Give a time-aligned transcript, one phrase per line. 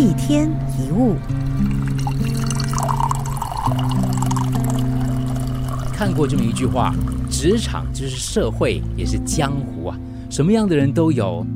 [0.00, 1.14] 一天一物。
[5.92, 6.94] 看过这么一句话：
[7.28, 10.00] 职场就是社会，也是江湖啊，
[10.30, 11.46] 什么样的人都有。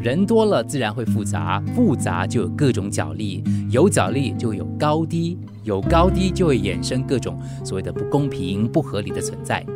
[0.00, 9.66] 人多了，自然会复杂，复杂就有各种角力，有角力就有高低，有高低就会衍生各种所谓的不公平、不合理的存在。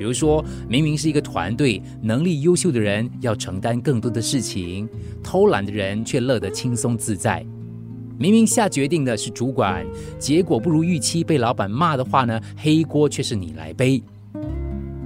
[0.00, 4.88] 比如说，明明是一个团队，能力优秀的人要承担更多的事情，
[5.22, 7.44] 偷懒的人却乐得轻松自在。
[8.18, 9.84] 明明下决定的是主管，
[10.18, 14.02] 结果不如预期，被老板骂的话呢，黑锅却是你来背。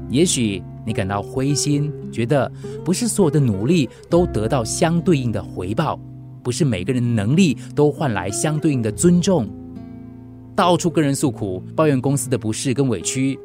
[0.08, 2.48] 也许你感到灰心，觉得
[2.84, 5.98] 不是所有的努力都得到相对应的回报，
[6.40, 9.48] 不是每个人的能力都换来相对应的尊重，
[10.54, 13.36] 到处跟人诉苦，抱怨公司的不适跟委屈。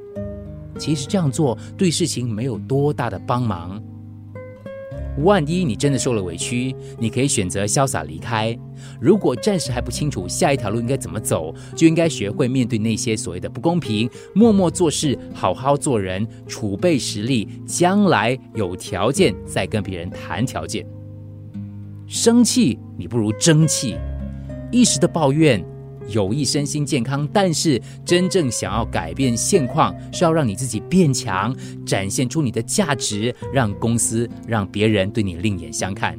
[0.80, 3.80] 其实这样做对事情没有多大的帮忙。
[5.24, 8.58] 万一你真的受了委屈，你可以选择潇洒离开。
[9.02, 20.86] 如果暂时还不清楚下一条路应该怎么走，就应该学会面对那些所谓的不公平，默默做事，好好做人，储备实力，将来有条件再跟别人谈条件。
[22.08, 23.98] 生气你不如争气，
[24.72, 25.62] 一时的抱怨。
[26.08, 31.56] 有益身心健康，但是真正想要改变现况，是要让你自己变强，
[31.86, 36.18] 展现出你的价值，让公司、让别人对你另眼相看。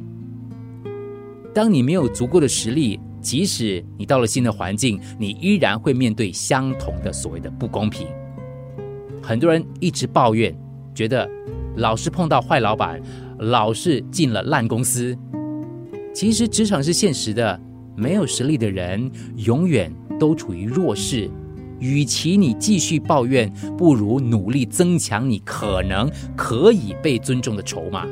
[1.53, 8.07] 当你没有足够的实力，即使你到了新的环境，你依然会面对相同的所谓的不公平。
[9.21, 10.55] 很多人一直抱怨，
[10.95, 11.29] 觉得
[11.75, 13.01] 老是碰到坏老板，
[13.39, 15.17] 老是进了烂公司。
[16.13, 17.59] 其实职场是现实的。
[17.95, 21.29] 没有实力的人永远都处于弱势。
[21.79, 28.05] 与其你继续抱怨，不如努力增强你可能可以被尊重的筹码。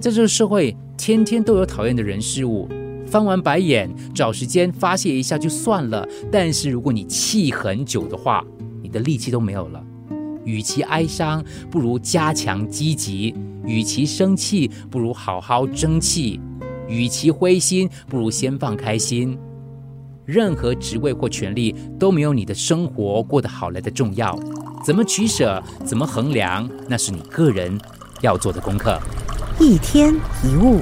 [0.00, 2.68] 在这个社会，天天都有讨厌的人事物，
[3.06, 6.04] 翻完白眼，找时间发泄一下就算了。
[6.32, 8.44] 但是如果你气很久的话，
[8.82, 9.80] 你的力气都没有了。
[10.44, 13.32] 与其哀伤，不如加强积极；
[13.64, 16.40] 与其生气，不如好好争气。
[16.90, 19.38] 与其灰心，不如先放开心。
[20.26, 24.38] 任何职位或权利都没有你的生活过得好来的重要。
[24.84, 27.78] 怎么取舍，怎么衡量，那是你个人
[28.20, 28.98] 要做的功课。
[29.58, 30.14] 一天
[30.44, 30.80] 一物，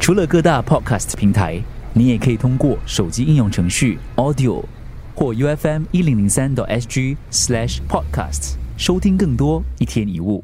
[0.00, 1.60] 除了各大 Podcast 平台，
[1.92, 4.64] 你也可以通过手机应用程序 Audio
[5.14, 10.42] 或 UFM 一零零三 SG Slash Podcast 收听更多一天一物。